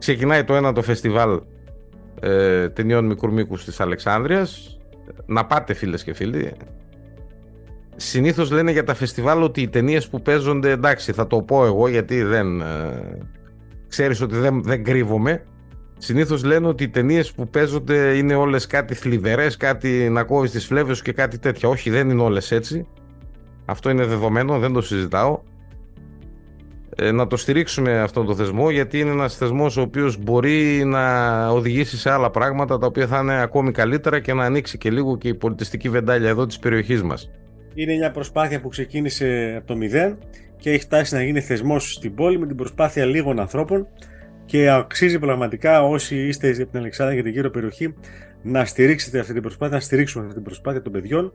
[0.03, 1.41] ξεκινάει το ένα το φεστιβάλ
[2.19, 4.77] ε, ταινιών μικρού μήκους της Αλεξάνδρειας.
[5.25, 6.51] Να πάτε φίλες και φίλοι.
[7.95, 11.87] Συνήθως λένε για τα φεστιβάλ ότι οι ταινίες που παίζονται, εντάξει θα το πω εγώ
[11.87, 12.61] γιατί δεν...
[12.61, 13.17] Ε,
[13.87, 15.43] ξέρεις ότι δεν, δεν κρύβομαι
[15.97, 20.65] Συνήθως λένε ότι οι ταινίες που παίζονται είναι όλες κάτι θλιβερές, κάτι να κόβεις τις
[20.65, 21.69] φλέβες και κάτι τέτοια.
[21.69, 22.87] Όχι, δεν είναι όλες έτσι.
[23.65, 25.39] Αυτό είναι δεδομένο, δεν το συζητάω.
[26.95, 31.47] Ε, να το στηρίξουμε αυτόν τον θεσμό γιατί είναι ένας θεσμός ο οποίος μπορεί να
[31.49, 35.17] οδηγήσει σε άλλα πράγματα τα οποία θα είναι ακόμη καλύτερα και να ανοίξει και λίγο
[35.17, 37.31] και η πολιτιστική βεντάλια εδώ της περιοχής μας.
[37.73, 40.17] Είναι μια προσπάθεια που ξεκίνησε από το μηδέν
[40.57, 43.87] και έχει φτάσει να γίνει θεσμός στην πόλη με την προσπάθεια λίγων ανθρώπων
[44.45, 47.93] και αξίζει πραγματικά όσοι είστε από την Αλεξάνδρα και την γύρω περιοχή
[48.41, 51.33] να στηρίξετε αυτή την προσπάθεια, να στηρίξουμε αυτή την προσπάθεια των παιδιών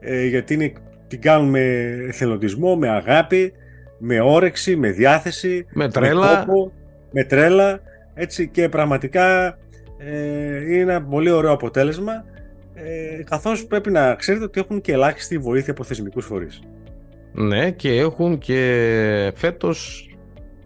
[0.00, 0.72] ε, γιατί είναι,
[1.08, 1.60] την κάνουμε
[2.08, 3.52] εθελοντισμό, με αγάπη,
[3.98, 6.70] με όρεξη, με διάθεση, με τρέλα, με,
[7.12, 7.80] με τρέλα.
[8.14, 9.58] Έτσι και πραγματικά
[9.98, 12.24] ε, είναι ένα πολύ ωραίο αποτέλεσμα.
[12.74, 16.60] Ε, καθώς πρέπει να ξέρετε ότι έχουν και ελάχιστη βοήθεια από θεσμικούς φορείς.
[17.32, 20.08] Ναι και έχουν και φέτος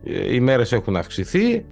[0.04, 1.64] ε, οι μέρες έχουν αυξηθεί.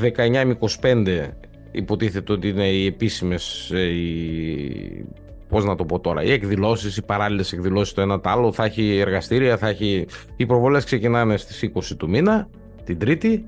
[0.00, 0.08] 19
[0.44, 1.28] με 25
[1.70, 5.06] υποτίθεται ότι είναι οι επίσημες ε, οι...
[5.50, 8.64] πώς να το πω τώρα οι εκδηλώσεις, οι παράλληλες εκδηλώσεις το ένα το άλλο θα
[8.64, 12.48] έχει εργαστήρια, θα έχει οι προβολές ξεκινάνε στις 20 του μήνα
[12.84, 13.44] την Τρίτη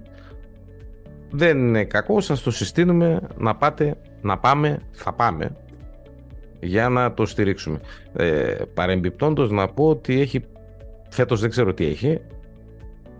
[1.30, 5.56] δεν είναι κακό, σας το συστήνουμε να πάτε, να πάμε, θα πάμε
[6.60, 7.80] για να το στηρίξουμε.
[8.16, 10.44] Ε, παρεμπιπτόντως να πω ότι έχει,
[11.08, 12.20] φέτος δεν ξέρω τι έχει,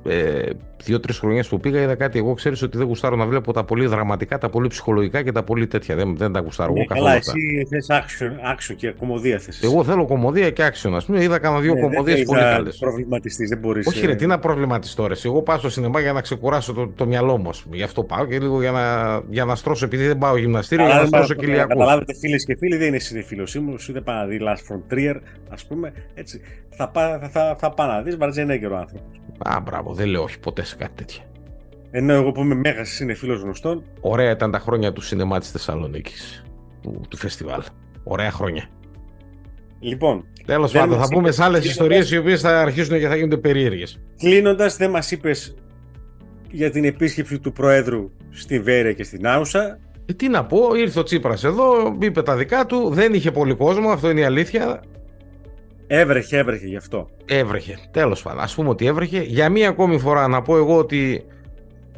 [0.04, 0.50] ε,
[0.84, 2.18] δύο-τρεις χρονιές που πήγα, είδα κάτι.
[2.18, 5.42] Εγώ ξέρεις ότι δεν γουστάρω να βλέπω τα πολύ δραματικά, τα πολύ ψυχολογικά και τα
[5.42, 5.96] πολύ τέτοια.
[5.96, 6.72] Δεν, δεν τα γουστάρω.
[6.72, 9.62] Ναι, καλά, εσύ θες action, και κομμωδία θες.
[9.62, 10.92] Εγώ θέλω κομμωδία και action.
[11.02, 12.76] Α πούμε, είδα κάνα δύο ναι, κομμωδίες πολύ καλές.
[12.76, 13.86] προβληματιστείς, δεν μπορείς.
[13.86, 15.06] Όχι, ρε, ε, τι να προβληματιστώ.
[15.06, 15.14] Ρε.
[15.24, 17.50] Εγώ πάω στο σινεμά για να ξεκουράσω το, το μυαλό μου.
[17.62, 17.76] Πούμε.
[17.76, 20.94] Γι' αυτό πάω και λίγο για να, για να στρώσω, επειδή δεν πάω γυμναστήριο, για
[20.94, 21.68] να στρώσω κοιλιακό.
[21.68, 23.78] Καταλάβετε, φίλες και φίλοι, δεν είναι συνεφίλο μου.
[23.78, 25.14] Σου δεν πάει να δει Last Frontier,
[25.48, 25.92] ας πούμε.
[26.14, 26.40] Έτσι.
[26.76, 29.20] Θα, πά, θα, θα, θα πάει να δεις Βαρτζενέγκερο άνθρωπος.
[29.38, 31.22] Α, μπράβο, δεν λέω όχι ποτέ σε κάτι τέτοιο.
[31.90, 33.82] Ενώ εγώ που είμαι μέγας συνεφίλο γνωστών.
[34.00, 36.44] Ωραία ήταν τα χρόνια του σινεμά της Θεσσαλονίκης.
[36.82, 37.62] Του, του φεστιβάλ.
[38.04, 38.68] Ωραία χρόνια.
[39.80, 40.24] Λοιπόν.
[40.46, 44.00] Τέλος πάντων, θα πούμε σε άλλες ιστορίες οι οποίες θα αρχίσουν και θα γίνονται περίεργες.
[44.18, 45.54] Κλείνοντας, δεν μας είπες
[46.50, 49.78] για την επίσκεψη του Προέδρου στη Βέρεια και στην Άουσα.
[50.06, 53.54] Ε, τι να πω, ήρθε ο Τσίπρας εδώ, είπε τα δικά του, δεν είχε πολύ
[53.54, 54.82] κόσμο, αυτό είναι η αλήθεια.
[55.94, 57.08] Έβρεχε, έβρεχε γι' αυτό.
[57.24, 57.78] Έβρεχε.
[57.90, 59.20] Τέλος πάντων, ας πούμε ότι έβρεχε.
[59.20, 61.24] Για μία ακόμη φορά να πω εγώ ότι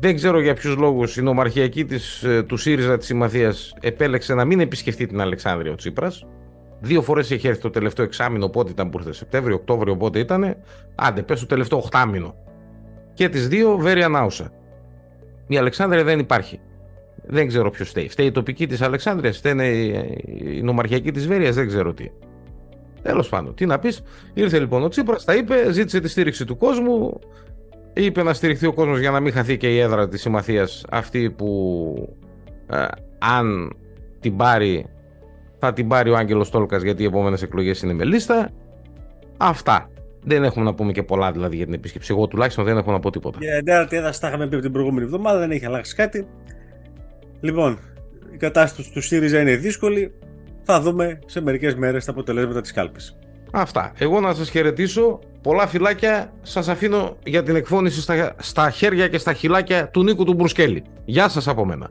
[0.00, 4.44] δεν ξέρω για ποιους λόγους η νομαρχιακή της, ε, του ΣΥΡΙΖΑ της Συμμαθίας επέλεξε να
[4.44, 6.26] μην επισκεφτεί την Αλεξάνδρεια ο Τσίπρας.
[6.80, 10.56] Δύο φορές είχε έρθει το τελευταίο εξάμεινο, πότε ήταν που ήρθε, Σεπτέμβριο, Οκτώβριο, πότε ήταν.
[10.94, 12.34] Άντε, πες το τελευταίο οχτάμινο.
[13.14, 14.52] Και τις δύο, Βέρεια Νάουσα.
[15.46, 16.60] Η Αλεξάνδρεια δεν υπάρχει.
[17.26, 18.08] Δεν ξέρω ποιος φταίει.
[18.08, 22.10] Φταίει η τοπική της Αλεξάνδρειας, φταίνε η νομαρχιακή της Βέρειας, δεν ξέρω τι.
[23.04, 24.02] Τέλος πάντων, τι να πεις.
[24.34, 27.18] Ήρθε λοιπόν ο Τσίπρας, τα είπε, ζήτησε τη στήριξη του κόσμου.
[27.92, 31.30] Είπε να στηριχθεί ο κόσμος για να μην χαθεί και η έδρα της συμμαθία αυτή
[31.30, 32.16] που
[32.70, 32.84] ε,
[33.18, 33.76] αν
[34.20, 34.86] την πάρει
[35.58, 38.50] θα την πάρει ο Άγγελος Τόλκας γιατί οι επόμενες εκλογές είναι με λίστα.
[39.36, 39.90] Αυτά.
[40.22, 42.12] Δεν έχουμε να πούμε και πολλά δηλαδή για την επίσκεψη.
[42.12, 43.38] Εγώ τουλάχιστον δεν έχω να πω τίποτα.
[43.40, 46.26] Για την έδρα τα είχαμε πει την προηγούμενη εβδομάδα, δεν έχει αλλάξει κάτι.
[47.40, 47.78] Λοιπόν,
[48.32, 50.12] η κατάσταση του ΣΥΡΙΖΑ είναι δύσκολη.
[50.64, 53.16] Θα δούμε σε μερικές μέρες τα αποτελέσματα της κάλπης.
[53.52, 53.92] Αυτά.
[53.98, 55.18] Εγώ να σας χαιρετήσω.
[55.42, 56.32] Πολλά φυλάκια.
[56.42, 60.84] Σας αφήνω για την εκφώνηση στα, στα χέρια και στα χυλάκια του Νίκου του Μπρουσκέλη.
[61.04, 61.90] Γεια σας από μένα.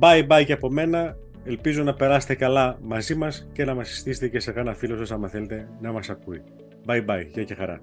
[0.00, 1.16] Bye bye και από μένα.
[1.44, 5.10] Ελπίζω να περάσετε καλά μαζί μας και να μας συστήσετε και σε κανένα φίλο σας
[5.10, 6.42] άμα θέλετε να μας ακούει.
[6.86, 7.26] Bye bye.
[7.32, 7.80] Γεια και χαρά.